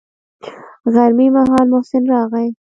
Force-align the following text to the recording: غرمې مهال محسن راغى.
غرمې 0.93 1.27
مهال 1.35 1.65
محسن 1.73 2.03
راغى. 2.11 2.45